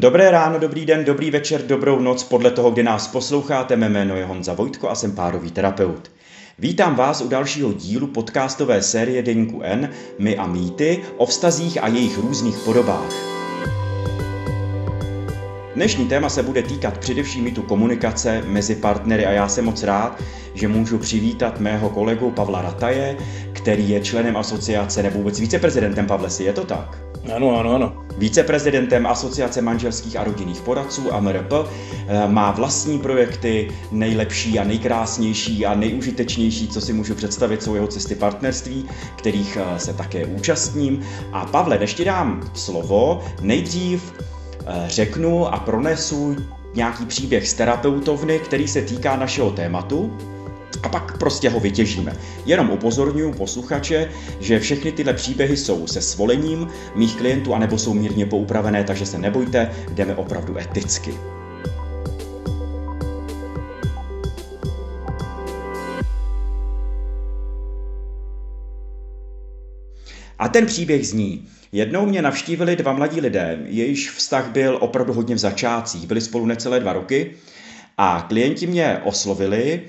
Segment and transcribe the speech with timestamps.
[0.00, 3.76] Dobré ráno, dobrý den, dobrý večer, dobrou noc, podle toho, kdy nás posloucháte.
[3.76, 6.10] Mé jméno je Honza Vojtko a jsem párový terapeut.
[6.58, 11.88] Vítám vás u dalšího dílu podcastové série Deníku N, My a mýty, o vztazích a
[11.88, 13.12] jejich různých podobách.
[15.74, 20.22] Dnešní téma se bude týkat především mýtu komunikace mezi partnery a já jsem moc rád,
[20.54, 23.16] že můžu přivítat mého kolegu Pavla Rataje,
[23.52, 27.07] který je členem asociace nebo vůbec viceprezidentem Pavlesi, je to tak?
[27.36, 28.04] Ano, ano, ano.
[28.18, 35.74] Víceprezidentem Asociace manželských a rodinných poradců AMRP eh, má vlastní projekty, nejlepší a nejkrásnější a
[35.74, 41.00] nejužitečnější, co si můžu představit, jsou jeho cesty partnerství, kterých eh, se také účastním.
[41.32, 46.36] A Pavle, než ti dám slovo, nejdřív eh, řeknu a pronesu
[46.74, 50.16] nějaký příběh z terapeutovny, který se týká našeho tématu
[50.82, 52.16] a pak prostě ho vytěžíme.
[52.46, 58.26] Jenom upozorňuji posluchače, že všechny tyhle příběhy jsou se svolením mých klientů anebo jsou mírně
[58.26, 61.14] poupravené, takže se nebojte, jdeme opravdu eticky.
[70.38, 75.34] A ten příběh zní, jednou mě navštívili dva mladí lidé, jejichž vztah byl opravdu hodně
[75.34, 77.30] v začátcích, byli spolu necelé dva roky
[77.96, 79.82] a klienti mě oslovili,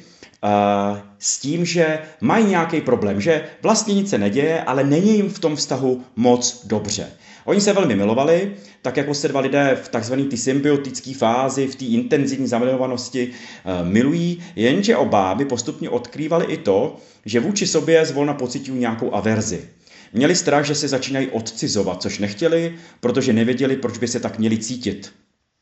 [1.19, 5.39] s tím, že mají nějaký problém, že vlastně nic se neděje, ale není jim v
[5.39, 7.07] tom vztahu moc dobře.
[7.45, 11.75] Oni se velmi milovali, tak jako se dva lidé v takzvané ty symbiotické fázi, v
[11.75, 18.05] té intenzivní zamilovanosti eh, milují, jenže oba by postupně odkrývali i to, že vůči sobě
[18.05, 19.69] zvolna pocitují nějakou averzi.
[20.13, 24.57] Měli strach, že se začínají odcizovat, což nechtěli, protože nevěděli, proč by se tak měli
[24.57, 25.13] cítit.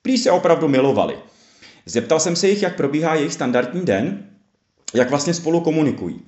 [0.01, 1.15] Prý se opravdu milovali.
[1.85, 4.23] Zeptal jsem se jich, jak probíhá jejich standardní den
[4.93, 6.21] jak vlastně spolu komunikují.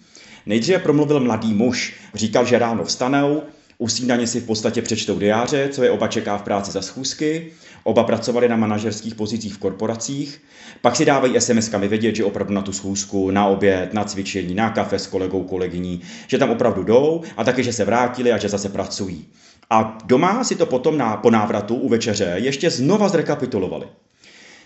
[0.45, 3.43] Nejdříve promluvil mladý muž, říkal, že ráno vstanou,
[3.77, 7.52] u snídaně si v podstatě přečtou diáře, co je oba čeká v práci za schůzky,
[7.83, 10.41] oba pracovali na manažerských pozicích v korporacích,
[10.81, 14.69] pak si dávají SMS-kami vědět, že opravdu na tu schůzku, na oběd, na cvičení, na
[14.69, 18.49] kafe s kolegou, kolegyní, že tam opravdu jdou a taky, že se vrátili a že
[18.49, 19.26] zase pracují.
[19.70, 23.87] A doma si to potom na, po návratu u večeře ještě znova zrekapitulovali.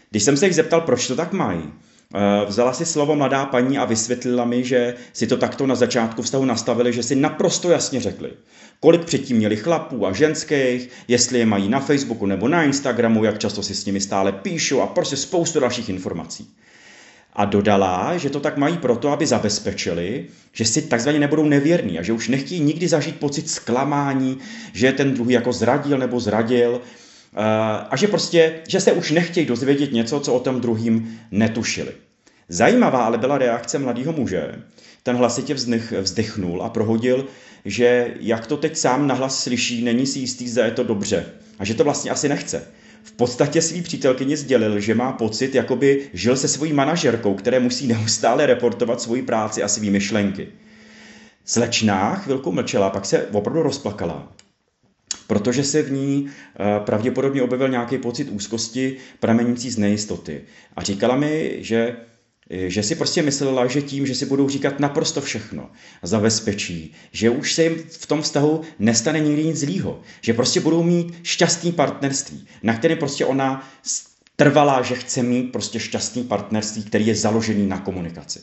[0.10, 1.64] Když jsem se jich zeptal, proč to tak mají,
[2.46, 6.46] vzala si slovo mladá paní a vysvětlila mi, že si to takto na začátku vztahu
[6.46, 8.32] nastavili, že si naprosto jasně řekli,
[8.80, 13.40] kolik předtím měli chlapů a ženských, jestli je mají na Facebooku nebo na Instagramu, jak
[13.40, 16.50] často si s nimi stále píšou a prostě spoustu dalších informací.
[17.36, 22.04] A dodala, že to tak mají proto, aby zabezpečili, že si takzvaně nebudou nevěrní a
[22.04, 24.38] že už nechtějí nikdy zažít pocit zklamání,
[24.74, 27.03] že ten druhý jako zradil nebo zradil, Eh,
[27.90, 31.92] a že prostě, že se už nechtějí dozvědět něco, co o tom druhým netušili.
[32.50, 34.56] Zajímavá ale byla reakce mladého muže.
[35.04, 37.26] Ten hlasitě vzdych, vzdychnul a prohodil,
[37.66, 41.26] že jak to teď sám nahlas slyší, není si jistý, zda je to dobře
[41.60, 42.68] a že to vlastně asi nechce.
[43.04, 47.60] V podstatě svý přítelkyni sdělil, že má pocit, jako by žil se svojí manažerkou, které
[47.60, 50.48] musí neustále reportovat svoji práci a svý myšlenky.
[51.46, 54.32] Slečná chvilku mlčela, pak se opravdu rozplakala
[55.28, 60.42] protože se v ní eh, pravděpodobně objevil nějaký pocit úzkosti pramenící z nejistoty.
[60.76, 61.96] A říkala mi, že
[62.50, 65.70] eh, že si prostě myslela, že tím, že si budou říkat naprosto všechno,
[66.04, 70.84] zabezpečí, že už se jim v tom vztahu nestane nikdy nic zlýho, že prostě budou
[70.84, 73.70] mít šťastný partnerství, na kterém prostě ona
[74.36, 78.42] trvala, že chce mít prostě šťastný partnerství, který je založený na komunikaci.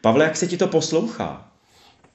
[0.00, 1.52] Pavle, jak se ti to poslouchá?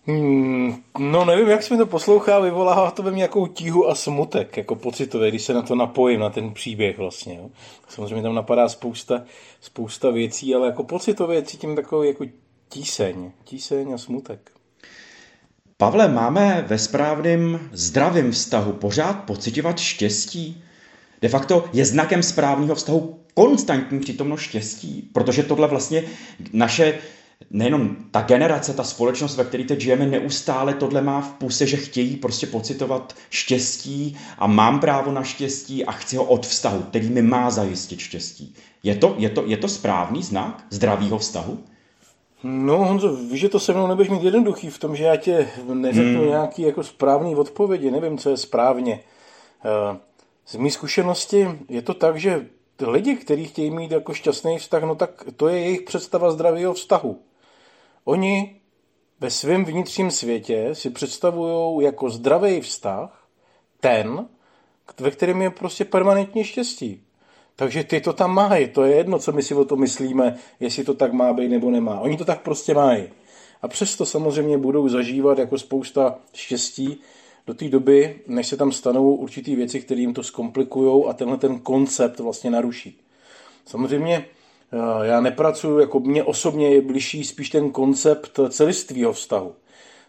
[0.05, 3.95] Hmm, no nevím, jak se mi to poslouchá, vyvolává to ve mně nějakou tíhu a
[3.95, 7.35] smutek, jako pocitově, když se na to napojím, na ten příběh vlastně.
[7.35, 7.49] Jo.
[7.87, 9.23] Samozřejmě tam napadá spousta,
[9.61, 12.25] spousta věcí, ale jako pocitově cítím takový jako
[12.69, 14.51] tíseň, tíseň a smutek.
[15.77, 20.63] Pavle, máme ve správném zdravém vztahu pořád pocitovat štěstí?
[21.21, 26.03] De facto je znakem správného vztahu konstantní přítomnost štěstí, protože tohle vlastně
[26.53, 26.99] naše
[27.51, 31.77] nejenom ta generace, ta společnost, ve které teď žijeme, neustále tohle má v puse, že
[31.77, 37.09] chtějí prostě pocitovat štěstí a mám právo na štěstí a chci ho od vztahu, který
[37.09, 38.55] mi má zajistit štěstí.
[38.83, 41.59] Je to, je to, je to správný znak zdravého vztahu?
[42.43, 45.47] No Honzo, víš, že to se mnou nebudeš mít jednoduchý v tom, že já tě
[45.73, 46.29] neřeknu hmm.
[46.29, 48.99] nějaký jako správný odpovědi, nevím, co je správně.
[49.65, 49.97] Eh,
[50.45, 52.45] z mý zkušenosti je to tak, že
[52.87, 57.19] lidi, kteří chtějí mít jako šťastný vztah, no tak to je jejich představa zdravého vztahu.
[58.05, 58.61] Oni
[59.19, 63.27] ve svém vnitřním světě si představují jako zdravý vztah
[63.79, 64.27] ten,
[64.99, 67.01] ve kterém je prostě permanentní štěstí.
[67.55, 70.83] Takže ty to tam mají, to je jedno, co my si o to myslíme, jestli
[70.83, 71.99] to tak má být nebo nemá.
[71.99, 73.03] Oni to tak prostě mají.
[73.61, 76.99] A přesto samozřejmě budou zažívat jako spousta štěstí
[77.47, 81.37] do té doby, než se tam stanou určitý věci, které jim to zkomplikují a tenhle
[81.37, 82.99] ten koncept vlastně naruší.
[83.65, 84.25] Samozřejmě
[85.03, 89.55] já nepracuju, jako mně osobně je blížší spíš ten koncept celistvého vztahu.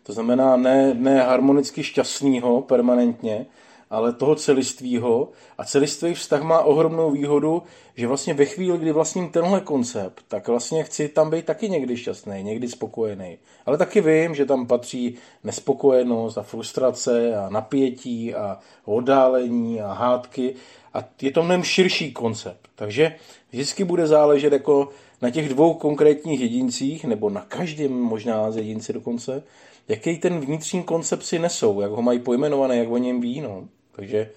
[0.02, 3.46] To znamená ne, ne harmonicky šťastného permanentně,
[3.90, 5.28] ale toho celistvého.
[5.58, 7.62] A celistvý vztah má ohromnou výhodu,
[7.96, 11.96] že vlastně ve chvíli, kdy vlastním tenhle koncept, tak vlastně chci tam být taky někdy
[11.96, 13.38] šťastný, někdy spokojený.
[13.66, 15.14] Ale taky vím, že tam patří
[15.44, 20.54] nespokojenost a frustrace a napětí a oddálení a hádky.
[20.94, 22.68] A je to mnohem širší koncept.
[22.74, 23.14] Takže
[23.50, 24.88] vždycky bude záležet jako
[25.22, 29.42] na těch dvou konkrétních jedincích, nebo na každém možná z jedinci dokonce,
[29.88, 33.40] jaký ten vnitřní koncept si nesou, jak ho mají pojmenované, jak o něm ví.
[33.40, 33.64] No.
[33.92, 34.30] Takže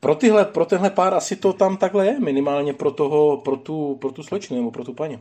[0.00, 3.98] pro, tyhle, pro tenhle pár asi to tam takhle je, minimálně pro, toho, pro, tu,
[4.00, 5.18] pro tu slečnu nebo pro tu paní.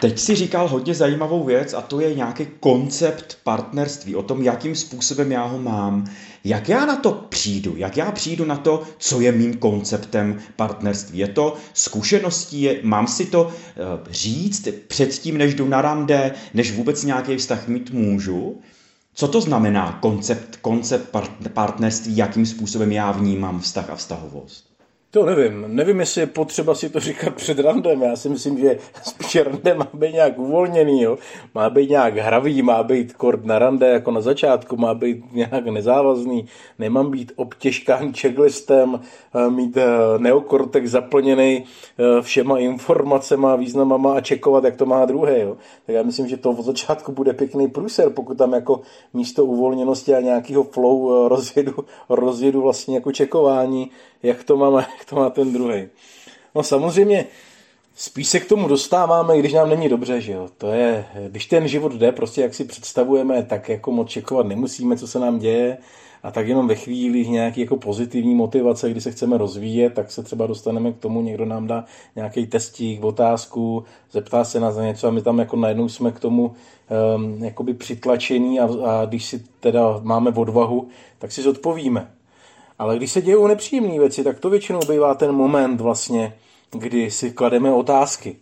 [0.00, 4.74] Teď si říkal hodně zajímavou věc a to je nějaký koncept partnerství, o tom, jakým
[4.74, 6.04] způsobem já ho mám.
[6.44, 7.76] Jak já na to přijdu?
[7.76, 11.18] Jak já přijdu na to, co je mým konceptem partnerství?
[11.18, 12.62] Je to zkušeností?
[12.62, 13.52] Je, mám si to uh,
[14.10, 18.60] říct předtím, než jdu na rande, než vůbec nějaký vztah mít můžu?
[19.14, 21.16] Co to znamená koncept, koncept
[21.54, 24.69] partnerství, jakým způsobem já vnímám vztah a vztahovost?
[25.12, 25.64] To nevím.
[25.66, 28.02] Nevím, jestli je potřeba si to říkat před randem.
[28.02, 31.18] Já si myslím, že spíše rande má být nějak uvolněný, jo?
[31.54, 35.66] má být nějak hravý, má být kord na rande jako na začátku, má být nějak
[35.66, 36.46] nezávazný.
[36.78, 39.00] Nemám být obtěžkán checklistem,
[39.34, 45.40] eh, mít eh, neokortek zaplněný eh, všema informacema, významama a čekovat, jak to má druhý.
[45.40, 45.56] Jo?
[45.86, 48.80] Tak já myslím, že to od začátku bude pěkný průser, pokud tam jako
[49.14, 51.74] místo uvolněnosti a nějakého flow rozjedu,
[52.08, 53.90] rozjedu vlastně jako čekování,
[54.22, 55.88] jak to mám jak to má ten druhý.
[56.54, 57.26] No samozřejmě,
[57.94, 60.48] spíš se k tomu dostáváme, když nám není dobře, že jo.
[60.58, 64.96] To je, když ten život jde, prostě jak si představujeme, tak jako moc čekovat nemusíme,
[64.96, 65.78] co se nám děje,
[66.22, 70.22] a tak jenom ve chvíli nějaký jako pozitivní motivace, kdy se chceme rozvíjet, tak se
[70.22, 71.84] třeba dostaneme k tomu, někdo nám dá
[72.16, 76.20] nějaký testík, otázku, zeptá se nás na něco a my tam jako najednou jsme k
[76.20, 76.54] tomu
[77.16, 80.88] um, jakoby přitlačení a, a když si teda máme odvahu,
[81.18, 82.10] tak si zodpovíme.
[82.80, 86.36] Ale když se dějou nepříjemné věci, tak to většinou bývá ten moment vlastně,
[86.70, 88.36] kdy si klademe otázky.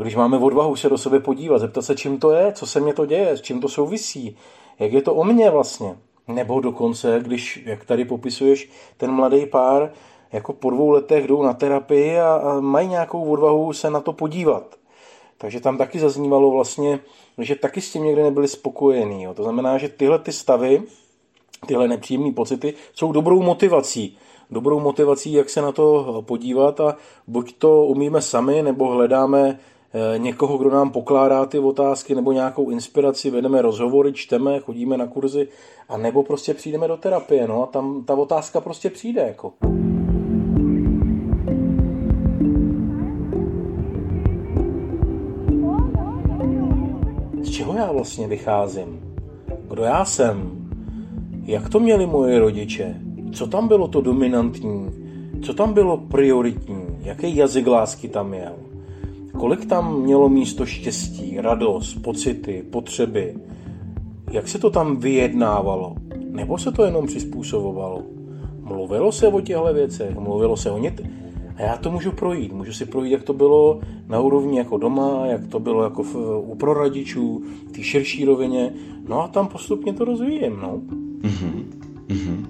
[0.00, 2.94] Když máme odvahu se do sebe podívat, zeptat se, čím to je, co se mě
[2.94, 4.36] to děje, s čím to souvisí,
[4.78, 5.96] jak je to o mně vlastně.
[6.28, 9.92] Nebo dokonce, když, jak tady popisuješ, ten mladý pár
[10.32, 14.12] jako po dvou letech jdou na terapii a, a mají nějakou odvahu se na to
[14.12, 14.76] podívat.
[15.38, 17.00] Takže tam taky zaznívalo vlastně,
[17.38, 19.22] že taky s tím někde nebyli spokojení.
[19.22, 19.34] Jo.
[19.34, 20.82] To znamená, že tyhle ty stavy,
[21.66, 24.16] tyhle nepříjemné pocity jsou dobrou motivací.
[24.50, 29.58] Dobrou motivací, jak se na to podívat a buď to umíme sami, nebo hledáme
[29.94, 35.06] eh, někoho, kdo nám pokládá ty otázky, nebo nějakou inspiraci, vedeme rozhovory, čteme, chodíme na
[35.06, 35.48] kurzy,
[35.88, 39.52] a nebo prostě přijdeme do terapie, no a tam ta otázka prostě přijde, jako.
[47.42, 49.00] Z čeho já vlastně vycházím?
[49.68, 50.61] Kdo já jsem?
[51.44, 52.96] Jak to měli moje rodiče?
[53.32, 54.90] Co tam bylo to dominantní?
[55.42, 56.82] Co tam bylo prioritní?
[57.02, 58.52] Jaký jazyk lásky tam měl?
[59.38, 63.34] Kolik tam mělo místo štěstí, radost, pocity, potřeby?
[64.30, 65.94] Jak se to tam vyjednávalo?
[66.30, 68.02] Nebo se to jenom přizpůsobovalo?
[68.60, 70.94] Mluvilo se o těchto věcech, mluvilo se o ně.
[71.56, 72.52] A já to můžu projít.
[72.52, 76.16] Můžu si projít, jak to bylo na úrovni jako doma, jak to bylo jako v,
[76.38, 78.72] u proradičů, v té širší rovině.
[79.08, 80.60] No a tam postupně to rozvíjem.
[80.62, 80.80] No.
[81.22, 81.64] Mm-hmm.
[82.08, 82.46] Mm-hmm.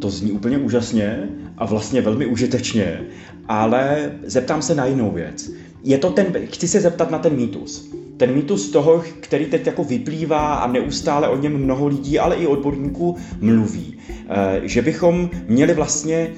[0.00, 1.28] To zní úplně úžasně
[1.58, 3.00] a vlastně velmi užitečně,
[3.48, 5.50] ale zeptám se na jinou věc.
[5.84, 7.90] Je to ten, chci se zeptat na ten mýtus.
[8.16, 12.46] Ten mýtus toho, který teď jako vyplývá a neustále o něm mnoho lidí, ale i
[12.46, 16.30] odborníků mluví, eh, že bychom měli vlastně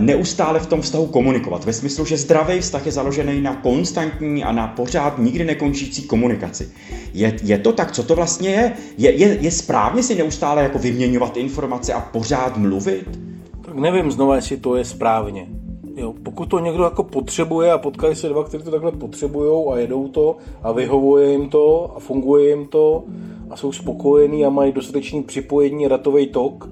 [0.00, 1.64] neustále v tom vztahu komunikovat.
[1.64, 6.68] Ve smyslu, že zdravý vztah je založený na konstantní a na pořád nikdy nekončící komunikaci.
[7.14, 7.92] Je, je to tak?
[7.92, 8.72] Co to vlastně je?
[8.98, 9.38] Je, je?
[9.40, 13.20] je správně si neustále jako vyměňovat informace a pořád mluvit?
[13.62, 15.46] Tak nevím znova, jestli to je správně.
[15.96, 19.78] Jo, pokud to někdo jako potřebuje a potkají se dva, kteří to takhle potřebují a
[19.78, 23.04] jedou to a vyhovuje jim to a funguje jim to
[23.50, 26.68] a jsou spokojení a mají dostatečný připojení datový tok,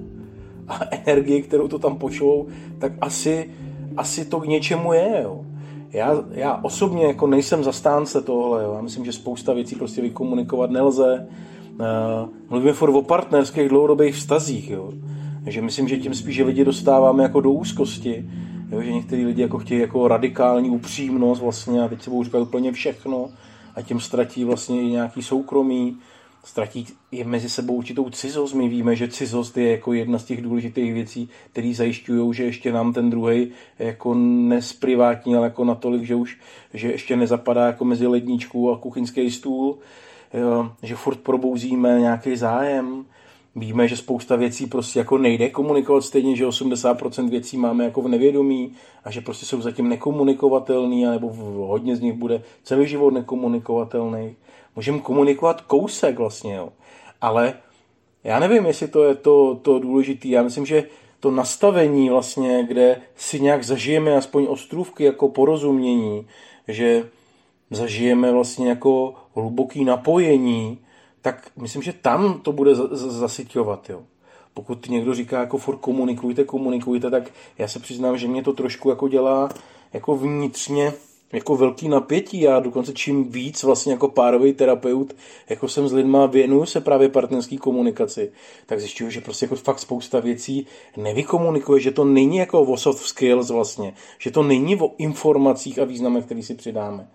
[0.71, 2.47] a energii, kterou to tam pošlou,
[2.79, 3.49] tak asi,
[3.97, 5.19] asi to k něčemu je.
[5.23, 5.41] Jo.
[5.93, 8.63] Já, já osobně jako nejsem zastánce tohle.
[8.63, 8.73] Jo.
[8.75, 11.27] Já myslím, že spousta věcí prostě vykomunikovat nelze.
[11.71, 14.69] Uh, mluvíme furt o partnerských dlouhodobých vztazích.
[14.69, 14.91] Jo.
[15.43, 18.25] Takže myslím, že tím spíše lidi dostáváme jako do úzkosti.
[18.71, 22.39] Jo, že někteří lidi jako chtějí jako radikální upřímnost vlastně a teď se budou říkat
[22.39, 23.29] úplně všechno
[23.75, 25.97] a tím ztratí vlastně i nějaký soukromí.
[26.43, 28.53] Ztratí je mezi sebou určitou cizost.
[28.53, 32.71] My víme, že cizost je jako jedna z těch důležitých věcí, které zajišťují, že ještě
[32.71, 36.37] nám ten druhý jako nesprivátní, ale jako natolik, že už
[36.73, 39.77] že ještě nezapadá jako mezi ledničku a kuchyňský stůl,
[40.83, 43.05] že furt probouzíme nějaký zájem,
[43.55, 48.07] Víme, že spousta věcí prostě jako nejde komunikovat stejně, že 80% věcí máme jako v
[48.07, 48.71] nevědomí
[49.03, 51.29] a že prostě jsou zatím nekomunikovatelný, nebo
[51.67, 54.35] hodně z nich bude celý život nekomunikovatelný.
[54.75, 56.69] Můžeme komunikovat kousek vlastně, jo.
[57.21, 57.53] Ale
[58.23, 60.27] já nevím, jestli to je to, to důležité.
[60.27, 60.83] Já myslím, že
[61.19, 66.27] to nastavení vlastně, kde si nějak zažijeme aspoň ostrůvky jako porozumění,
[66.67, 67.09] že
[67.71, 70.79] zažijeme vlastně jako hluboký napojení,
[71.21, 73.89] tak myslím, že tam to bude zasyťovat.
[73.89, 74.01] Jo.
[74.53, 78.89] Pokud někdo říká, jako furt komunikujte, komunikujte, tak já se přiznám, že mě to trošku
[78.89, 79.49] jako dělá
[79.93, 80.93] jako vnitřně
[81.33, 82.41] jako velký napětí.
[82.41, 85.15] Já dokonce čím víc vlastně jako párový terapeut,
[85.49, 88.31] jako jsem s lidma věnuju se právě partnerské komunikaci,
[88.65, 93.05] tak zjišťuju, že prostě jako fakt spousta věcí nevykomunikuje, že to není jako o soft
[93.05, 97.07] skills vlastně, že to není o informacích a významech, který si přidáme.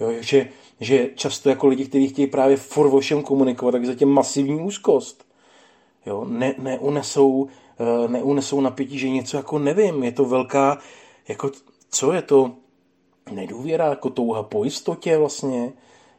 [0.00, 0.48] Jo, že,
[0.80, 5.24] že často jako lidi, kteří chtějí právě for o všem komunikovat, tak zatím masivní úzkost.
[6.06, 7.48] Jo, ne, neunesou,
[7.80, 10.04] eh, neunesou napětí, že něco jako nevím.
[10.04, 10.78] Je to velká,
[11.28, 11.50] jako
[11.90, 12.52] co je to
[13.30, 15.72] nedůvěra, jako touha po jistotě vlastně,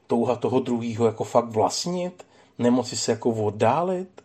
[0.08, 2.26] touha toho druhého jako fakt vlastnit,
[2.60, 4.24] nemoci se jako oddálit,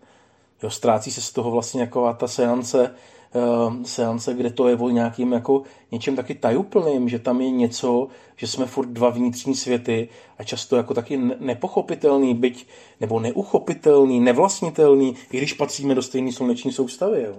[0.62, 2.94] jo, ztrácí se z toho vlastně jako ta seance
[3.34, 5.62] uh, seance, kde to je o nějakým jako
[5.92, 10.76] něčem taky tajuplným, že tam je něco, že jsme furt dva vnitřní světy a často
[10.76, 12.66] jako taky nepochopitelný, byť,
[13.00, 17.22] nebo neuchopitelný, nevlastnitelný, i když patříme do stejné sluneční soustavy.
[17.22, 17.34] Jo.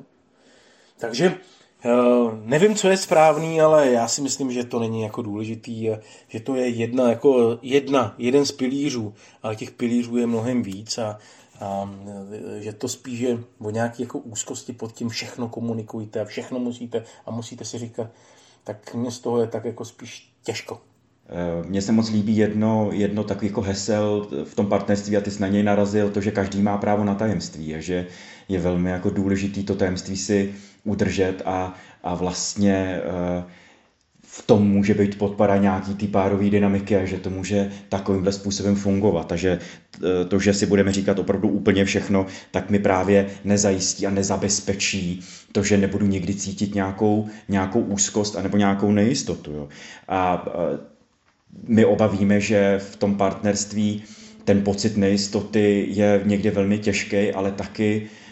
[0.98, 1.38] Takže
[2.44, 5.90] nevím, co je správný, ale já si myslím, že to není jako důležitý,
[6.28, 10.98] že to je jedna, jako jedna, jeden z pilířů, ale těch pilířů je mnohem víc
[10.98, 11.18] a
[11.62, 11.90] a
[12.60, 17.04] že to spíš je o nějaké jako úzkosti pod tím všechno komunikujte a všechno musíte
[17.26, 18.08] a musíte si říkat,
[18.64, 20.82] tak mě z toho je tak jako spíš těžko.
[21.30, 25.32] Eh, mně se moc líbí jedno, jedno takový jako hesel v tom partnerství a ty
[25.32, 28.08] jsi na něj narazil, to, že každý má právo na tajemství a že
[28.50, 33.02] je velmi jako důležitý to tajemství si udržet a, a vlastně
[33.40, 33.44] uh,
[34.30, 38.76] v tom může být podpora nějaký ty párové dynamiky a že to může takovýmhle způsobem
[38.76, 39.28] fungovat.
[39.28, 39.60] Takže
[40.22, 45.22] e, to, že si budeme říkat opravdu úplně všechno, tak mi právě nezajistí a nezabezpečí
[45.52, 49.52] to, že nebudu nikdy cítit nějakou, nějakou úzkost anebo nějakou nejistotu.
[49.52, 49.68] Jo.
[50.08, 50.78] A e,
[51.68, 54.04] my obavíme, že v tom partnerství
[54.44, 58.27] ten pocit nejistoty je někde velmi těžký, ale taky, e,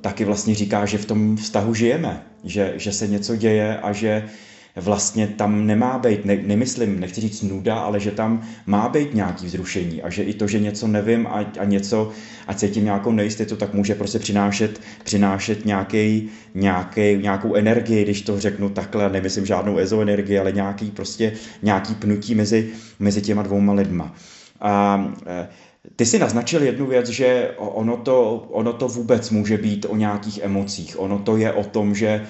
[0.00, 4.28] taky vlastně říká, že v tom vztahu žijeme, že, že se něco děje a že
[4.76, 9.46] vlastně tam nemá být, ne, nemyslím, nechci říct nuda, ale že tam má být nějaký
[9.46, 12.10] vzrušení a že i to, že něco nevím a, a něco
[12.46, 18.40] a cítím nějakou nejistotu, tak může prostě přinášet, přinášet nějaký, nějaký, nějakou energii, když to
[18.40, 22.68] řeknu takhle, nemyslím žádnou ezoenergii, ale nějaký prostě nějaký pnutí mezi,
[22.98, 24.14] mezi těma dvouma lidma.
[24.60, 25.48] A e,
[25.96, 30.38] ty si naznačil jednu věc, že ono to, ono to vůbec může být o nějakých
[30.42, 31.00] emocích.
[31.00, 32.26] Ono to je o tom, že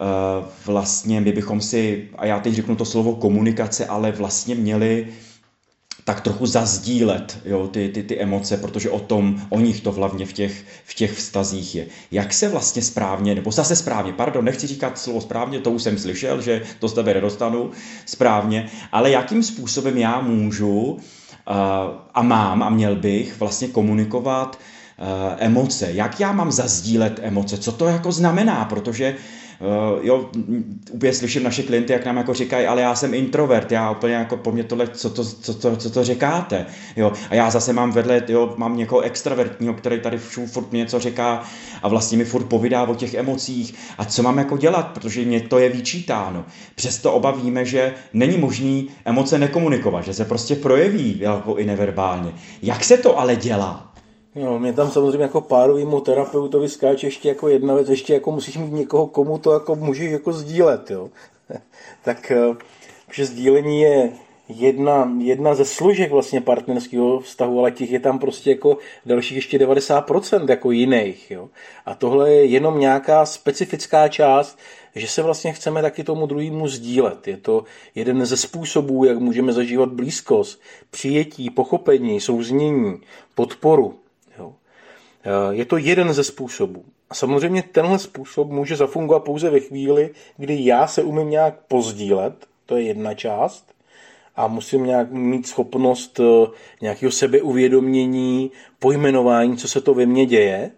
[0.00, 5.08] Eh, vlastně my bychom si, a já teď řeknu to slovo komunikace, ale vlastně měli
[6.04, 10.26] tak trochu zazdílet jo, ty, ty, ty emoce, protože o tom, o nich to hlavně
[10.26, 11.86] v těch, v těch vztazích je.
[12.10, 15.98] Jak se vlastně správně, nebo zase správně, pardon, nechci říkat slovo správně, to už jsem
[15.98, 17.70] slyšel, že to z tebe nedostanu
[18.06, 21.00] správně, ale jakým způsobem já můžu uh,
[22.14, 24.58] a mám a měl bych vlastně komunikovat
[24.98, 25.06] uh,
[25.38, 29.16] emoce, jak já mám zazdílet emoce, co to jako znamená, protože
[29.60, 30.30] Uh, jo,
[30.90, 34.36] úplně slyším naše klienty, jak nám jako říkají, ale já jsem introvert, já úplně jako
[34.36, 37.92] po mně tohle, co to, co to, co to říkáte, jo, a já zase mám
[37.92, 41.42] vedle, jo, mám někoho extravertního, který tady furt něco říká
[41.82, 45.40] a vlastně mi furt povídá o těch emocích a co mám jako dělat, protože mě
[45.40, 46.44] to je vyčítáno.
[46.74, 52.32] Přesto obavíme, že není možný emoce nekomunikovat, že se prostě projeví jako i neverbálně.
[52.62, 53.88] Jak se to ale dělá?
[54.44, 58.56] No, mě tam samozřejmě jako párovýmu terapeutovi skáče ještě jako jedna věc, ještě jako musíš
[58.56, 61.10] mít někoho, komu to jako můžeš jako sdílet, jo.
[62.04, 62.54] tak, eh,
[63.12, 64.12] že sdílení je
[64.48, 69.58] jedna, jedna ze služek vlastně partnerského vztahu, ale těch je tam prostě jako dalších ještě
[69.58, 71.48] 90% jako jiných, jo.
[71.86, 74.58] A tohle je jenom nějaká specifická část,
[74.94, 77.28] že se vlastně chceme taky tomu druhému sdílet.
[77.28, 77.64] Je to
[77.94, 83.00] jeden ze způsobů, jak můžeme zažívat blízkost, přijetí, pochopení, souznění,
[83.34, 83.94] podporu.
[85.28, 86.84] Eh, je to jeden ze způsobů.
[87.10, 92.46] A samozřejmě tenhle způsob může zafungovat pouze ve chvíli, kdy já se umím nějak pozdílet,
[92.66, 93.74] to je jedna část,
[94.36, 96.46] a musím nějak mít schopnost eh,
[96.82, 100.70] nějakého sebeuvědomění, pojmenování, co se to ve mně děje.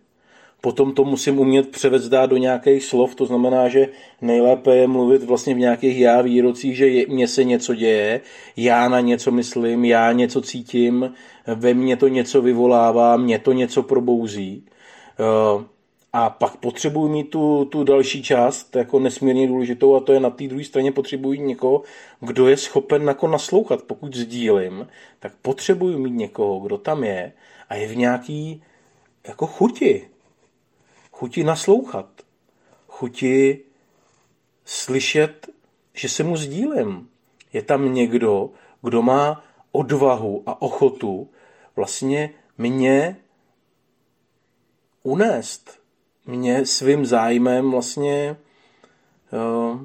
[0.61, 3.89] Potom to musím umět převést dát do nějakých slov, to znamená, že
[4.21, 8.21] nejlépe je mluvit vlastně v nějakých já výrocích, že je, mně se něco děje,
[8.57, 11.15] já na něco myslím, já něco cítím,
[11.47, 14.65] ve mně to něco vyvolává, mě to něco probouzí.
[15.57, 15.63] Uh,
[16.13, 20.31] a pak potřebuji mít tu, tu další část, jako nesmírně důležitou, a to je na
[20.31, 21.83] té druhé straně potřebuji někoho,
[22.21, 23.83] kdo je schopen jako naslouchat.
[23.83, 24.87] Pokud sdílím,
[25.19, 27.33] tak potřebuji mít někoho, kdo tam je
[27.69, 28.63] a je v nějaký
[29.29, 30.09] jako chuti.
[31.21, 32.23] Chuti naslouchat.
[32.89, 33.61] Chuti
[34.65, 35.49] slyšet,
[35.95, 37.09] že se mu sdílím.
[37.53, 38.51] Je tam někdo,
[38.83, 41.29] kdo má odvahu a ochotu
[41.77, 43.17] vlastně mě
[45.03, 45.81] unést
[46.27, 48.37] mě svým zájmem vlastně
[49.33, 49.81] uh,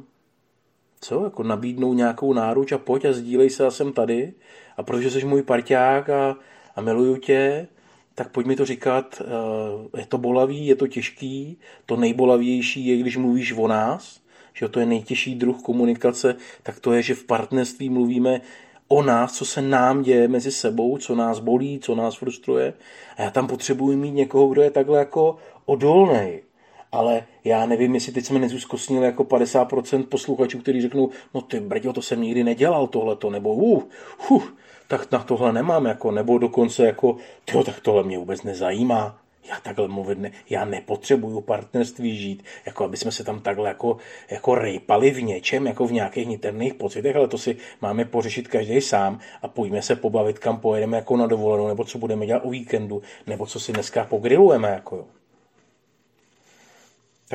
[1.02, 4.34] co, jako nabídnou nějakou náruč a pojď a sdílej se a jsem tady
[4.78, 6.38] a protože jsi můj parťák a,
[6.76, 7.68] a miluju tě,
[8.16, 12.98] tak pojď mi to říkat, uh, je to bolavý, je to těžký, to nejbolavější je,
[12.98, 14.22] když mluvíš o nás,
[14.54, 18.42] že to je nejtěžší druh komunikace, tak to je, že v partnerství mluvíme
[18.88, 22.74] o nás, co se nám děje mezi sebou, co nás bolí, co nás frustruje.
[23.18, 26.45] A já tam potřebuji mít někoho, kdo je takhle jako odolný.
[26.92, 31.94] Ale já nevím, jestli teď jsme nezúskostnili jako 50% posluchačů, kteří řeknou, no ty brďo,
[31.94, 33.84] to jsem nikdy nedělal tohleto, nebo uh,
[34.30, 34.44] uh,
[34.88, 39.18] tak na tohle nemám, jako, nebo dokonce jako, tyjo, tak tohle mě vůbec nezajímá.
[39.50, 43.98] Já takhle mluvit ne, já nepotřebuju partnerství žít, jako aby jsme se tam takhle jako,
[44.32, 48.82] jako rejpali v něčem, jako v nějakých niterných pocitech, ale to si máme pořešit každý
[48.82, 52.50] sám a pojďme se pobavit, kam pojedeme jako na dovolenou, nebo co budeme dělat o
[52.50, 55.06] víkendu, nebo co si dneska pogrilujeme, jako jo.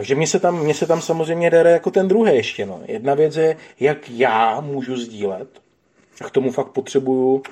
[0.01, 2.67] Takže mě se tam, mě se tam samozřejmě dere jako ten druhý ještě.
[2.67, 2.81] No.
[2.87, 5.61] Jedna věc je, jak já můžu sdílet.
[6.21, 7.43] A k tomu fakt potřebuju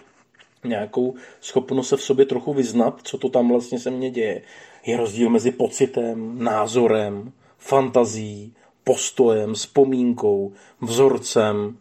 [0.64, 4.42] nějakou schopnost se v sobě trochu vyznat, co to tam vlastně se mně děje.
[4.86, 11.76] Je rozdíl mezi pocitem, názorem, fantazí, postojem, vzpomínkou, vzorcem,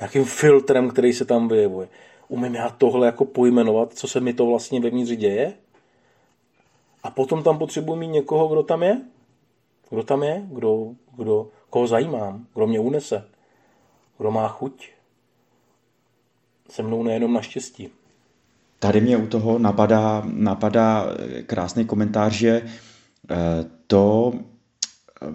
[0.00, 1.88] nějakým filtrem, který se tam vyjevuje.
[2.28, 5.52] Umím já tohle jako pojmenovat, co se mi to vlastně vevnitř děje?
[7.02, 9.00] A potom tam potřebuji mít někoho, kdo tam je,
[9.90, 10.42] kdo tam je?
[10.52, 12.46] Kdo, kdo, koho zajímám?
[12.54, 13.24] Kdo mě unese?
[14.18, 14.88] Kdo má chuť?
[16.70, 17.88] Se mnou nejenom na štěstí.
[18.78, 21.06] Tady mě u toho napadá, napadá
[21.46, 23.36] krásný komentář, že eh,
[23.86, 24.32] to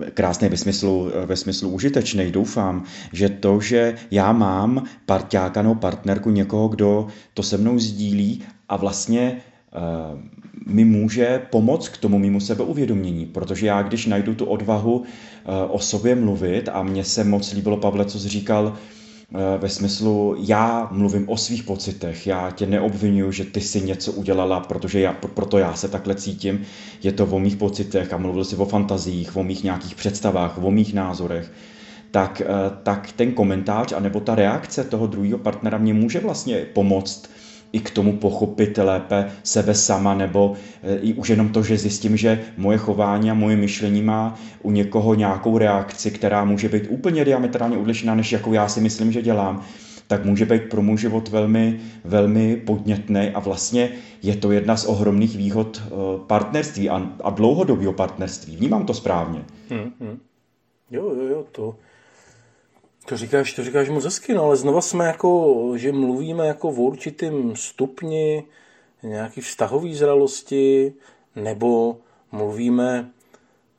[0.06, 5.76] eh, krásný ve smyslu, ve smyslu užitečný, doufám, že to, že já mám parťáka nebo
[5.76, 9.53] partnerku, někoho, kdo to se mnou sdílí a vlastně Eh,
[10.66, 15.80] mi může pomoct k tomu mimo sebeuvědomění, protože já, když najdu tu odvahu eh, o
[15.80, 20.90] sobě mluvit a mně se moc líbilo, Pavle, co jsi říkal, eh, ve smyslu, já
[20.92, 25.58] mluvím o svých pocitech, já tě neobvinuju, že ty si něco udělala, protože já, proto
[25.58, 26.62] já se takhle cítím,
[27.04, 30.72] je to o mých pocitech a mluvil si o fantazích, o mých nějakých představách, o
[30.72, 31.52] mých názorech,
[32.12, 32.42] tak,
[32.84, 37.30] tak ten komentář anebo ta reakce toho druhého partnera mě může vlastně pomoct
[37.74, 42.18] i k tomu pochopit lépe sebe sama, nebo e, i už jenom to, že zjistím,
[42.18, 47.26] že moje chování a moje myšlení má u někoho nějakou reakci, která může být úplně
[47.26, 49.64] diametrálně odlišná, než jakou já si myslím, že dělám,
[50.08, 53.90] tak může být pro můj život velmi, velmi podnětný a vlastně
[54.24, 55.90] je to jedna z ohromných výhod e,
[56.28, 58.58] partnerství a, a dlouhodobého partnerství.
[58.58, 59.42] Vnímám to správně.
[59.70, 60.20] Hmm, hmm.
[60.92, 61.76] Jo, jo, jo, to,
[63.06, 66.80] to říkáš, to říkáš moc hezky, no ale znova jsme jako, že mluvíme jako v
[66.80, 68.44] určitým stupni
[69.04, 70.94] nějaký vztahový zralosti,
[71.36, 71.98] nebo
[72.32, 73.12] mluvíme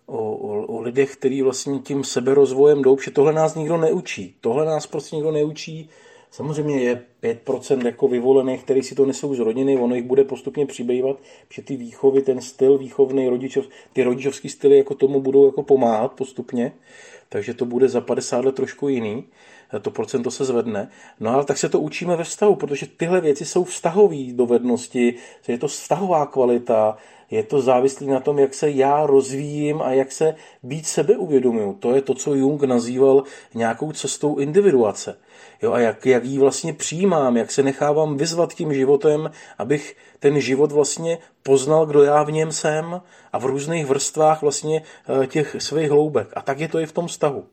[0.07, 4.37] o, o, o lidech, kteří vlastně tím seberozvojem jdou, že tohle nás nikdo neučí.
[4.41, 5.91] Tohle nás prostě nikdo neučí.
[6.31, 10.67] Samozřejmě je 5% jako vyvolených, který si to nesou z rodiny, ono jich bude postupně
[10.67, 11.17] přibývat,
[11.51, 16.13] že ty výchovy, ten styl výchovný, rodičov, ty rodičovský styly jako tomu budou jako pomáhat
[16.13, 16.73] postupně
[17.29, 19.25] takže to bude za 50 let trošku jiný,
[19.83, 20.91] to procento se zvedne.
[21.21, 25.15] No ale tak se to učíme ve vztahu, protože tyhle věci jsou vztahové dovednosti,
[25.49, 26.97] je to vztahová kvalita,
[27.31, 31.73] je to závislý na tom, jak se já rozvíjím a jak se být sebe uvědomuju.
[31.73, 33.23] To je to, co Jung nazýval
[33.55, 35.19] nějakou cestou individuace.
[35.63, 40.41] Jo, a jak, jak ji vlastně přijímám, jak se nechávám vyzvat tím životem, abych ten
[40.41, 43.01] život vlastně poznal, kdo já v něm jsem
[43.33, 44.83] a v různých vrstvách vlastně
[45.23, 46.29] eh, těch svých hloubek.
[46.37, 47.45] A tak je to i v tom vztahu.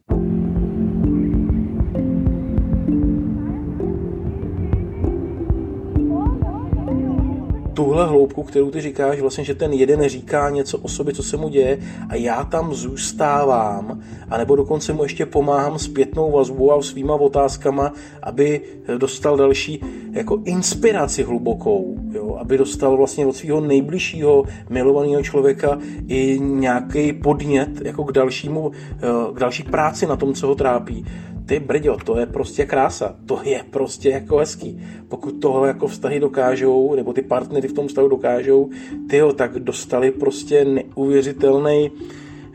[7.91, 11.37] Tuhle hloubku, kterou ty říkáš, vlastně, že ten jeden říká něco o sobě, co se
[11.37, 17.15] mu děje a já tam zůstávám, anebo dokonce mu ještě pomáhám zpětnou vazbou a svýma
[17.15, 18.61] otázkama, aby
[18.97, 22.37] dostal další jako inspiraci hlubokou, jo?
[22.39, 29.33] aby dostal vlastně od svého nejbližšího milovaného člověka i nějaký podnět jako k dalšímu, eh,
[29.33, 31.05] k další práci na tom, co ho trápí
[31.51, 34.83] ty brďo, to je prostě krása, to je prostě jako hezký.
[35.07, 38.69] Pokud tohle jako vztahy dokážou, nebo ty partnery v tom vztahu dokážou,
[39.09, 41.91] ty tak dostali prostě neuvěřitelný,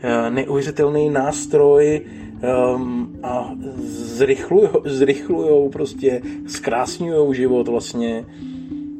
[0.01, 2.01] eh, neuvěřitelný nástroj
[2.75, 3.51] um, a
[4.17, 8.25] zrychlujou, zrychlujou prostě, zkrásňujou život vlastně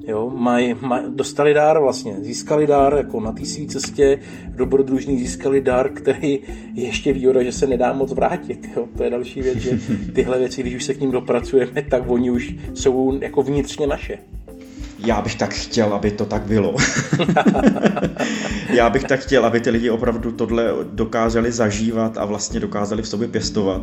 [0.07, 5.61] Jo, maj, maj, dostali dár vlastně, získali dár jako na té své cestě, dobrodružný získali
[5.61, 6.39] dár, který
[6.73, 8.69] je ještě výhoda, že se nedá moc vrátit.
[8.75, 8.87] Jo.
[8.97, 9.79] To je další věc, že
[10.13, 14.17] tyhle věci, když už se k ním dopracujeme, tak oni už jsou jako vnitřně naše.
[15.05, 16.75] Já bych tak chtěl, aby to tak bylo.
[18.73, 23.07] Já bych tak chtěl, aby ty lidi opravdu tohle dokázali zažívat a vlastně dokázali v
[23.07, 23.81] sobě pěstovat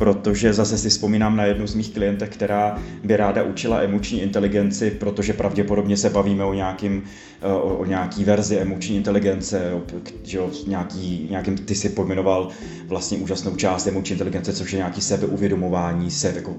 [0.00, 4.90] protože zase si vzpomínám na jednu z mých klientek, která by ráda učila emoční inteligenci,
[4.90, 7.02] protože pravděpodobně se bavíme o, nějakým,
[7.42, 9.82] o, o nějaký verzi emoční inteligence, o,
[10.22, 12.48] že o nějaký, nějakým, ty si pojmenoval
[12.86, 16.54] vlastně úžasnou část emoční inteligence, což je nějaký sebeuvědomování, se, jako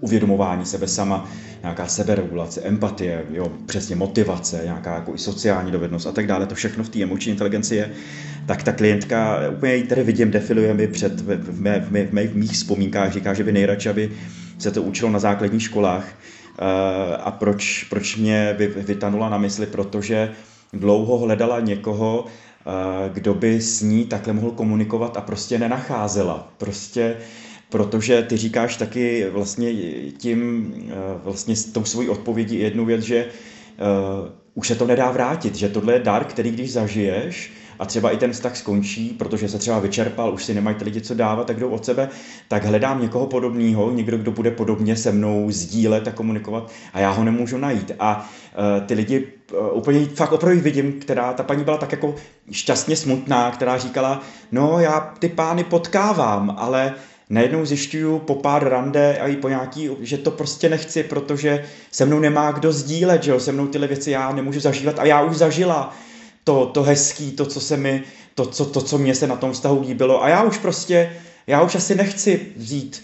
[0.00, 1.30] uvědomování sebe sama,
[1.62, 6.54] nějaká seberegulace, empatie, jo, přesně motivace, nějaká jako i sociální dovednost a tak dále, to
[6.54, 7.90] všechno v té emoční inteligenci je,
[8.46, 12.12] tak ta klientka, úplně ji tady vidím, defiluje mi před, v, mé, v, mé, v,
[12.12, 14.10] mé, mých vzpomínkách, říká, že by nejradši, aby
[14.58, 16.08] se to učilo na základních školách.
[16.08, 19.66] Eh, a proč, proč mě vytanula na mysli?
[19.66, 20.32] Protože
[20.72, 26.48] dlouho hledala někoho, eh, kdo by s ní takhle mohl komunikovat a prostě nenacházela.
[26.56, 27.16] Prostě
[27.68, 29.72] protože ty říkáš taky vlastně
[30.18, 33.26] tím, eh, vlastně s tou svojí odpovědí jednu věc, že
[34.54, 38.16] už se to nedá vrátit, že tohle je dar, který když zažiješ, a třeba i
[38.16, 41.60] ten vztah skončí, protože se třeba vyčerpal, už si nemají ty lidi co dávat, tak
[41.60, 42.08] jdou od sebe,
[42.48, 47.10] tak hledám někoho podobného, někdo, kdo bude podobně se mnou sdílet a komunikovat a já
[47.10, 47.92] ho nemůžu najít.
[47.98, 48.28] A
[48.80, 52.14] uh, ty lidi uh, úplně fakt opravdu vidím, která, ta paní byla tak jako
[52.50, 54.20] šťastně smutná, která říkala,
[54.52, 56.94] no já ty pány potkávám, ale
[57.30, 62.04] najednou zjišťuju po pár rande a i po nějaký, že to prostě nechci, protože se
[62.06, 65.22] mnou nemá kdo sdílet, že jo, se mnou tyhle věci já nemůžu zažívat a já
[65.22, 65.94] už zažila
[66.46, 68.02] to, to hezký, to, co se mi,
[68.34, 70.24] to, co, to, co mě se na tom vztahu líbilo.
[70.24, 71.12] A já už prostě,
[71.46, 73.02] já už asi nechci vzít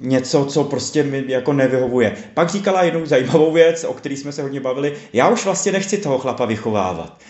[0.00, 2.16] něco, co prostě mi jako nevyhovuje.
[2.34, 5.98] Pak říkala jednu zajímavou věc, o který jsme se hodně bavili, já už vlastně nechci
[5.98, 7.20] toho chlapa vychovávat.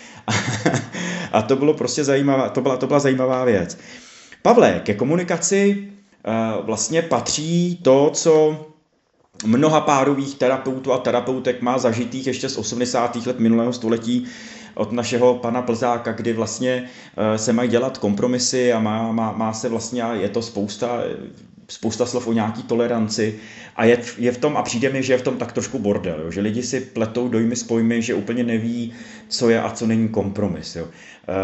[1.31, 3.77] a to bylo prostě zajímavá, to byla, to byla zajímavá věc.
[4.41, 5.89] Pavle, ke komunikaci
[6.27, 8.65] uh, vlastně patří to, co
[9.45, 13.15] mnoha párových terapeutů a terapeutek má zažitých ještě z 80.
[13.25, 14.27] let minulého století
[14.75, 16.83] od našeho pana Plzáka, kdy vlastně
[17.17, 21.01] eh, se mají dělat kompromisy a má, má, má se vlastně, a je to spousta
[21.67, 23.39] spousta slov o nějaký toleranci
[23.75, 26.21] a je, je v tom, a přijde mi, že je v tom tak trošku bordel,
[26.23, 28.93] jo, že lidi si pletou dojmy s pojmy, že úplně neví,
[29.27, 30.75] co je a co není kompromis.
[30.75, 30.85] Jo.
[30.85, 31.35] E,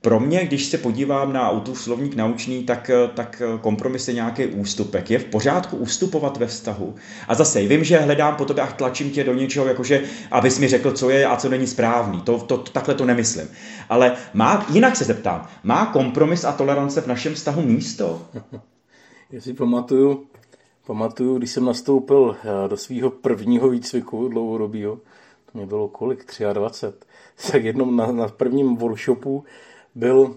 [0.00, 5.10] pro mě, když se podívám na autoslovník slovník naučný, tak, tak kompromis je nějaký ústupek.
[5.10, 6.94] Je v pořádku ustupovat ve vztahu.
[7.28, 10.68] A zase vím, že hledám po tobě a tlačím tě do něčeho, jakože abys mi
[10.68, 12.20] řekl, co je a co není správný.
[12.20, 13.48] To, to, takhle to nemyslím.
[13.88, 18.22] Ale má, jinak se zeptám, má kompromis a tolerance v našem vztahu místo?
[19.32, 20.26] Já si pamatuju,
[20.86, 24.96] pamatuju, když jsem nastoupil eh, do svého prvního výcviku dlouhodobého,
[25.52, 27.06] to mě bylo kolik, 23,
[27.52, 29.44] tak jednom na, na prvním workshopu
[29.94, 30.36] byl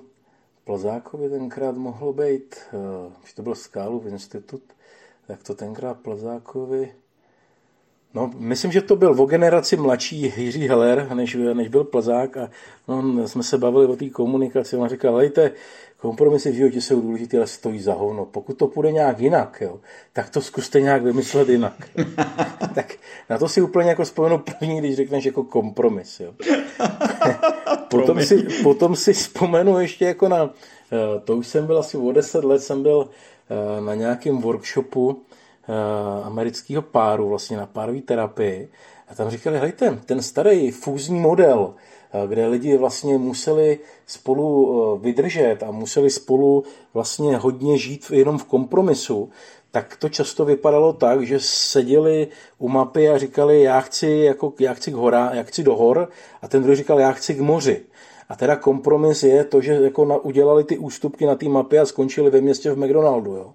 [0.65, 2.55] Plzákovi tenkrát mohlo být,
[3.19, 4.63] když eh, to byl Skálův institut,
[5.27, 6.91] tak to tenkrát Plzákovi,
[8.13, 12.49] no myslím, že to byl o generaci mladší Jiří Heller, než, než byl Plzák a
[12.87, 15.51] no, jsme se bavili o té komunikaci, on říkal, lejte,
[15.97, 18.25] kompromisy v životě jsou důležité, ale stojí za hovno.
[18.25, 19.79] Pokud to půjde nějak jinak, jo,
[20.13, 21.89] tak to zkuste nějak vymyslet jinak.
[22.75, 22.93] tak
[23.29, 26.19] na to si úplně jako vzpomenu první, když řekneš jako kompromis.
[26.19, 26.33] Jo.
[28.01, 30.49] potom, si, potom si vzpomenu ještě jako na,
[30.91, 35.21] eh, to už jsem byl asi o 10 let, jsem byl eh, na nějakém workshopu
[35.69, 38.69] eh, amerického páru, vlastně na párové terapii.
[39.07, 41.73] A tam říkali, hejte, ten starý fúzní model,
[42.27, 49.29] kde lidi vlastně museli spolu vydržet a museli spolu vlastně hodně žít jenom v kompromisu,
[49.73, 54.73] tak to často vypadalo tak, že seděli u mapy a říkali, já chci, jako, já
[54.73, 56.09] chci k hora, já chci do hor,
[56.41, 57.81] a ten druhý říkal, já chci k moři.
[58.29, 61.85] A teda kompromis je to, že jako na, udělali ty ústupky na té mapě a
[61.85, 63.35] skončili ve městě v McDonaldu.
[63.35, 63.53] Jo.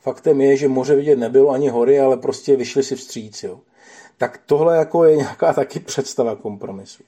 [0.00, 3.42] Faktem je, že moře vidět nebylo ani hory, ale prostě vyšli si vstříc.
[3.42, 3.60] Jo.
[4.18, 7.02] tak tohle jako je nějaká taky představa kompromisu.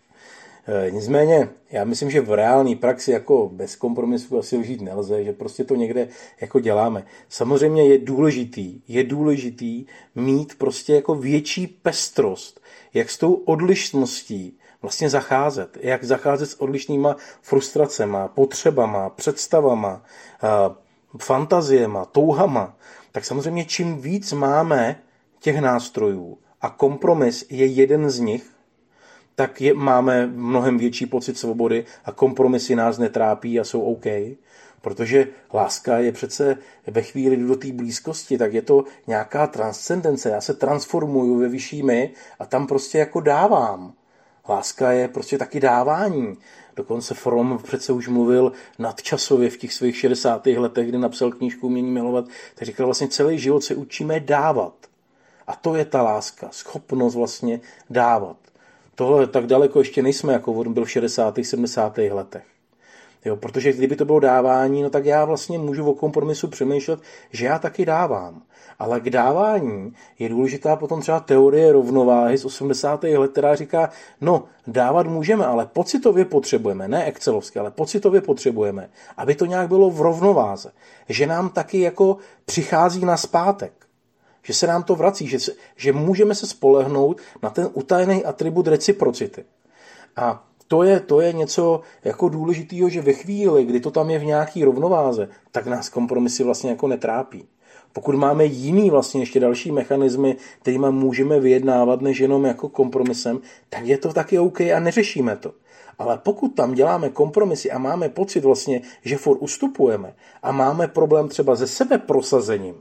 [0.70, 5.32] E, nicméně, já myslím, že v reálné praxi jako bez kompromisu asi žít nelze, že
[5.32, 6.08] prostě to někde
[6.40, 7.04] jako děláme.
[7.28, 12.60] Samozřejmě je důležitý, je důležitý mít prostě jako větší pestrost,
[12.94, 20.02] jak s tou odlišností vlastně zacházet, jak zacházet s odlišnýma frustracema, potřebama, představama,
[21.18, 22.76] fantaziema, touhama,
[23.12, 25.02] tak samozřejmě čím víc máme
[25.40, 28.59] těch nástrojů a kompromis je jeden z nich,
[29.40, 34.04] tak je, máme mnohem větší pocit svobody a kompromisy nás netrápí a jsou OK.
[34.80, 40.30] Protože láska je přece ve chvíli do té blízkosti, tak je to nějaká transcendence.
[40.30, 43.92] Já se transformuju ve vyšší my a tam prostě jako dávám.
[44.48, 46.36] Láska je prostě taky dávání.
[46.76, 50.46] Dokonce From přece už mluvil nadčasově v těch svých 60.
[50.46, 52.24] letech, kdy napsal knížku Umění milovat,
[52.54, 54.74] tak říkal vlastně celý život se učíme dávat.
[55.46, 58.39] A to je ta láska, schopnost vlastně dávat.
[59.00, 61.38] Tohle tak daleko ještě nejsme, jako on byl v 60.
[61.42, 61.98] 70.
[61.98, 62.44] letech.
[63.24, 67.46] Jo, protože kdyby to bylo dávání, no tak já vlastně můžu o kompromisu přemýšlet, že
[67.46, 68.42] já taky dávám.
[68.78, 73.02] Ale k dávání je důležitá potom třeba teorie rovnováhy z 80.
[73.02, 79.34] let, která říká, no dávat můžeme, ale pocitově potřebujeme, ne excelovsky, ale pocitově potřebujeme, aby
[79.34, 80.72] to nějak bylo v rovnováze.
[81.08, 83.79] Že nám taky jako přichází na zpátek.
[84.42, 88.66] Že se nám to vrací, že, se, že můžeme se spolehnout na ten utajený atribut
[88.66, 89.44] reciprocity.
[90.16, 94.18] A to je, to je něco jako důležitého, že ve chvíli, kdy to tam je
[94.18, 97.48] v nějaký rovnováze, tak nás kompromisy vlastně jako netrápí.
[97.92, 103.86] Pokud máme jiný vlastně ještě další mechanismy, kterými můžeme vyjednávat než jenom jako kompromisem, tak
[103.86, 105.52] je to taky OK a neřešíme to.
[105.98, 111.28] Ale pokud tam děláme kompromisy a máme pocit vlastně, že for ustupujeme a máme problém
[111.28, 112.74] třeba se sebe prosazením,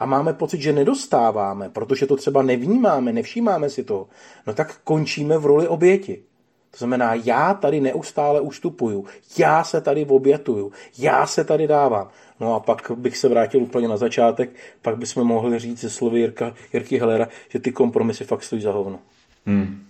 [0.00, 4.08] a máme pocit, že nedostáváme, protože to třeba nevnímáme, nevšímáme si to,
[4.46, 6.22] no tak končíme v roli oběti.
[6.70, 9.04] To znamená, já tady neustále ustupuju,
[9.38, 12.08] já se tady obětuju, já se tady dávám.
[12.40, 14.50] No a pak bych se vrátil úplně na začátek,
[14.82, 18.72] pak bychom mohli říct ze slovy Jirka, Jirky Helera, že ty kompromisy fakt stojí za
[18.72, 18.98] hovno.
[19.46, 19.86] Hmm.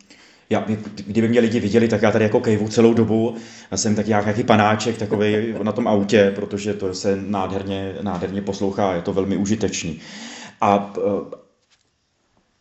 [0.51, 0.65] Já,
[1.07, 3.35] kdyby mě lidi viděli, tak já tady jako kejvu celou dobu.
[3.71, 8.95] Já jsem tak nějaký panáček takový na tom autě, protože to se nádherně, nádherně poslouchá,
[8.95, 10.01] je to velmi užitečný.
[10.61, 10.93] A,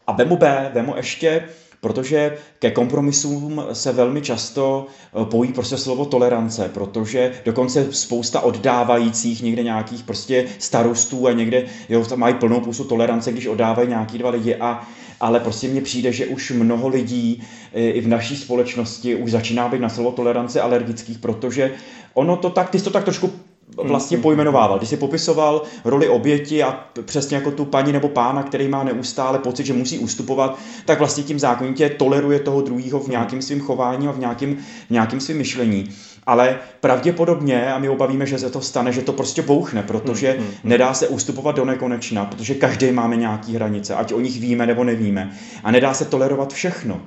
[0.07, 1.43] a vemu B, vemu ještě
[1.81, 9.41] protože ke kompromisům se velmi často eh, pojí prostě slovo tolerance, protože dokonce spousta oddávajících
[9.41, 14.17] někde nějakých prostě starostů a někde jo, tam mají plnou pusu tolerance, když oddávají nějaký
[14.17, 14.87] dva lidi a
[15.19, 19.69] ale prostě mně přijde, že už mnoho lidí eh, i v naší společnosti už začíná
[19.69, 21.71] být na slovo tolerance alergických, protože
[22.13, 23.31] ono to tak, ty jsi to tak trošku
[23.77, 24.21] vlastně mm-hmm.
[24.21, 24.77] pojmenovával.
[24.77, 29.39] Když si popisoval roli oběti a přesně jako tu paní nebo pána, který má neustále
[29.39, 34.07] pocit, že musí ustupovat, tak vlastně tím zákonitě toleruje toho druhého v nějakém svým chování
[34.07, 34.55] a v nějakém,
[34.87, 35.89] v nějakém svým myšlení.
[36.25, 40.53] Ale pravděpodobně, a my obavíme, že se to stane, že to prostě bouchne, protože mm-hmm.
[40.63, 44.83] nedá se ustupovat do nekonečna, protože každý máme nějaký hranice, ať o nich víme nebo
[44.83, 45.31] nevíme.
[45.63, 47.01] A nedá se tolerovat všechno.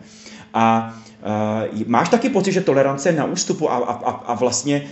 [0.55, 0.95] A
[1.73, 4.83] uh, máš taky pocit, že tolerance na ústupu a, a, a vlastně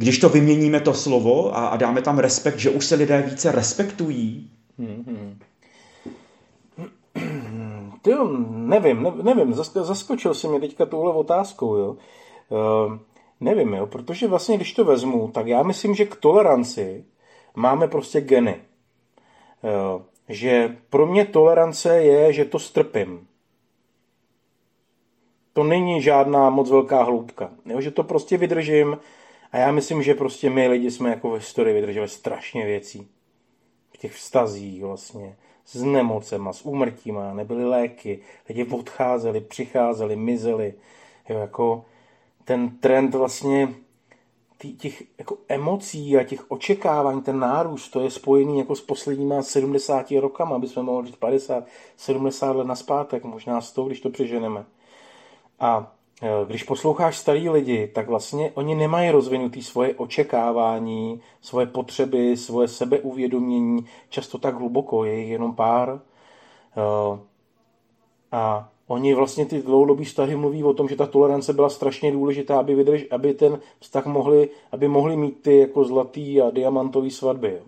[0.00, 3.52] když to vyměníme to slovo a, a dáme tam respekt, že už se lidé více
[3.52, 4.50] respektují?
[4.78, 5.38] Hmm.
[8.02, 11.96] Ty jo, nevím, ne, nevím, zaskočil si mě teďka touhle otázkou, jo.
[12.48, 12.98] Uh,
[13.40, 17.04] nevím, jo, protože vlastně, když to vezmu, tak já myslím, že k toleranci
[17.54, 18.60] máme prostě geny.
[19.62, 23.26] Uh, že pro mě tolerance je, že to strpím.
[25.52, 27.50] To není žádná moc velká hloubka.
[27.64, 28.96] Jo, že to prostě vydržím,
[29.52, 33.08] a já myslím, že prostě my lidi jsme jako v historii vydrželi strašně věcí.
[33.92, 35.36] V těch vztazích vlastně.
[35.66, 40.74] S nemocema, s úmrtíma, nebyly léky, lidi odcházeli, přicházeli, mizeli.
[41.28, 41.84] Jo, jako
[42.44, 43.74] ten trend vlastně
[44.78, 50.10] těch jako emocí a těch očekávání, ten nárůst, to je spojený jako s posledníma 70
[50.10, 51.64] rokama, aby jsme mohli říct 50,
[51.96, 54.64] 70 let naspátek, možná 100, když to přeženeme.
[55.60, 55.92] A
[56.46, 63.86] když posloucháš starý lidi, tak vlastně oni nemají rozvinutý svoje očekávání, svoje potřeby, svoje sebeuvědomění,
[64.08, 66.00] často tak hluboko, je jich jenom pár.
[66.76, 67.18] Eh,
[68.32, 72.58] a oni vlastně ty dlouhodobí vztahy mluví o tom, že ta tolerance byla strašně důležitá,
[72.58, 77.62] aby, vydrž, aby ten vztah mohli, aby mohli mít ty jako zlatý a diamantový svatby.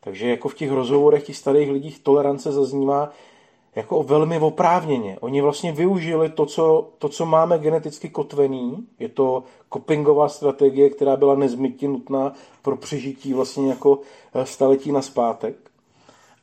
[0.00, 3.12] Takže jako v těch rozhovorech těch starých lidí tolerance zaznívá,
[3.76, 5.18] jako velmi oprávněně.
[5.20, 8.86] Oni vlastně využili to co, to, co máme geneticky kotvený.
[8.98, 13.98] Je to copingová strategie, která byla nezbytně nutná pro přežití vlastně jako
[14.34, 15.56] eh, staletí na zpátek.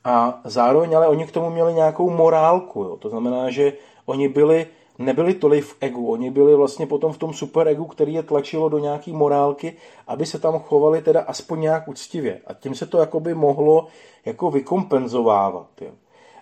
[0.04, 2.84] A zároveň ale oni k tomu měli nějakou morálku.
[2.84, 2.98] Jo.
[2.98, 3.74] To znamená, že
[4.06, 4.67] oni byli,
[5.00, 8.69] nebyli tolik v egu, oni byli vlastně potom v tom super egu, který je tlačilo
[8.69, 9.74] do nějaký morálky,
[10.08, 12.41] aby se tam chovali teda aspoň nějak úctivě.
[12.48, 13.88] A tím se to jakoby mohlo
[14.26, 15.82] jako vykompenzovávat.
[15.82, 15.91] Jo.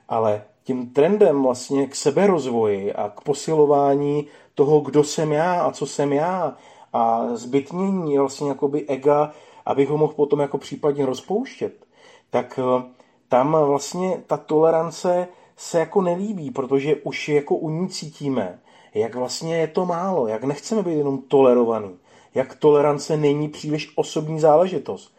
[0.09, 5.85] Ale tím trendem vlastně k seberozvoji a k posilování toho, kdo jsem já a co
[5.85, 6.57] jsem já
[6.93, 9.31] a zbytnění vlastně jakoby ega,
[9.65, 11.85] abych ho mohl potom jako případně rozpouštět,
[12.29, 12.83] tak eh,
[13.27, 18.59] tam vlastně ta tolerance se jako nelíbí, protože už jako u ní cítíme,
[18.93, 21.95] jak vlastně je to málo, jak nechceme být jenom tolerovaný,
[22.35, 25.15] jak tolerance není příliš osobní záležitost,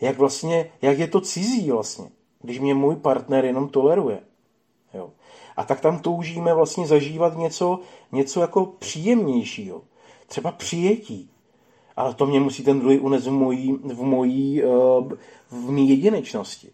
[0.00, 2.08] jak vlastně, jak je to cizí vlastně,
[2.42, 4.20] když mě můj partner jenom toleruje.
[5.56, 7.80] A tak tam toužíme vlastně zažívat něco,
[8.12, 9.82] něco jako příjemnějšího.
[10.26, 11.30] Třeba přijetí.
[11.96, 14.66] Ale to mě musí ten druhý unést v mojí, v mojí, eh,
[15.50, 16.70] v mý jedinečnosti.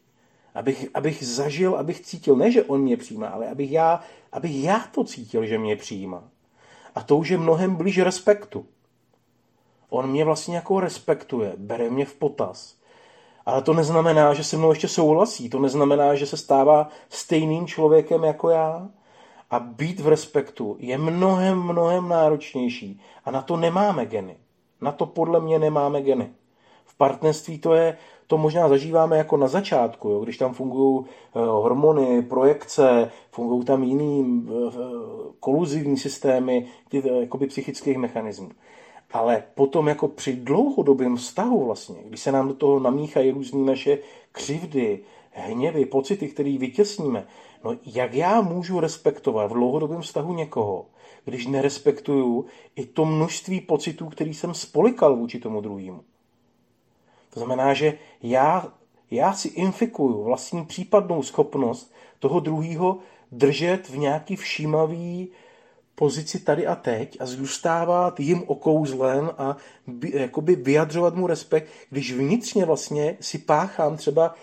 [0.54, 4.00] Abych, abych zažil, abych cítil, ne, že on mě přijímá, ale abych já,
[4.32, 6.24] abych já to cítil, že mě přijímá.
[6.94, 8.66] A to už je mnohem blíž respektu.
[9.88, 12.79] On mě vlastně jako respektuje, bere mě v potaz.
[13.50, 15.50] Ale to neznamená, že se mnou ještě souhlasí.
[15.50, 18.88] To neznamená, že se stává stejným člověkem jako já.
[19.50, 23.00] A být v respektu je mnohem, mnohem náročnější.
[23.24, 24.36] A na to nemáme geny.
[24.80, 26.30] Na to podle mě nemáme geny.
[26.84, 31.38] V partnerství to je, to možná zažíváme jako na začátku, jo, když tam fungují eh,
[31.38, 34.76] hormony, projekce, fungují tam jiný eh,
[35.40, 38.50] koluzivní systémy eh, jakoby psychických mechanismů.
[39.12, 43.98] Ale potom jako při dlouhodobém vztahu vlastně, když se nám do toho namíchají různé naše
[44.32, 47.26] křivdy, hněvy, pocity, které vytěsníme,
[47.64, 50.86] no jak já můžu respektovat v dlouhodobém vztahu někoho,
[51.24, 52.46] když nerespektuju
[52.76, 56.00] i to množství pocitů, který jsem spolikal vůči tomu druhému.
[57.30, 58.72] To znamená, že já,
[59.10, 62.98] já si infikuju vlastní případnou schopnost toho druhého
[63.32, 65.28] držet v nějaký všímavý
[66.00, 72.12] pozici tady a teď a zůstávat jim okouzlen a by, jakoby vyjadřovat mu respekt, když
[72.12, 74.34] vnitřně vlastně si páchám třeba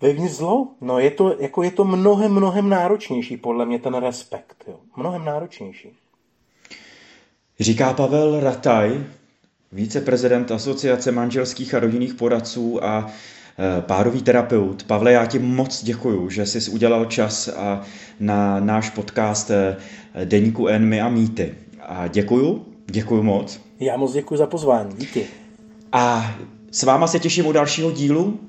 [0.00, 0.68] vevnitř zlo.
[0.80, 4.64] No je to, jako je to mnohem, mnohem náročnější podle mě ten respekt.
[4.68, 4.76] Jo.
[4.96, 5.92] Mnohem náročnější.
[7.60, 9.04] Říká Pavel Rataj,
[9.72, 13.10] viceprezident Asociace manželských a rodinných poradců a
[13.80, 14.82] párový terapeut.
[14.82, 17.82] Pavle, já ti moc děkuju, že jsi udělal čas a
[18.20, 19.76] na náš podcast e,
[20.24, 21.54] Deníku Enmy a Mýty.
[21.80, 23.60] A děkuju, děkuju moc.
[23.80, 25.26] Já moc děkuji za pozvání, díky.
[25.92, 26.34] A
[26.70, 28.40] s váma se těším u dalšího dílu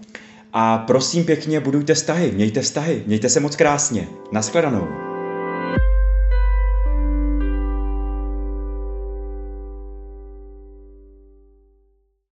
[0.53, 4.07] a prosím pěkně, budujte vztahy, mějte vztahy, mějte se moc krásně.
[4.31, 5.06] Naschledanou.